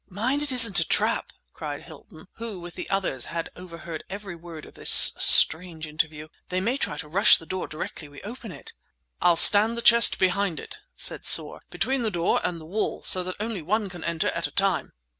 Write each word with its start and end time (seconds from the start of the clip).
"Mind 0.09 0.41
it 0.41 0.51
isn't 0.51 0.79
a 0.79 0.83
trap!" 0.87 1.31
cried 1.53 1.83
Hilton, 1.83 2.27
who, 2.37 2.59
with 2.59 2.73
the 2.73 2.89
others, 2.89 3.25
had 3.25 3.51
overheard 3.55 4.03
every 4.09 4.35
word 4.35 4.65
of 4.65 4.73
this 4.73 5.13
strange 5.19 5.85
interview. 5.85 6.27
"They 6.49 6.59
may 6.59 6.77
try 6.77 6.97
to 6.97 7.07
rush 7.07 7.37
the 7.37 7.45
door 7.45 7.67
directly 7.67 8.07
we 8.07 8.19
open 8.23 8.51
it." 8.51 8.73
"I'll 9.21 9.35
stand 9.35 9.77
the 9.77 9.81
chest 9.83 10.17
behind 10.17 10.59
it," 10.59 10.79
said 10.95 11.27
Soar; 11.27 11.61
"between 11.69 12.01
the 12.01 12.09
door 12.09 12.41
and 12.43 12.59
the 12.59 12.65
wall, 12.65 13.03
so 13.03 13.21
that 13.21 13.35
only 13.39 13.61
one 13.61 13.89
can 13.89 14.03
enter 14.03 14.29
at 14.29 14.47
a 14.47 14.51
time." 14.51 14.91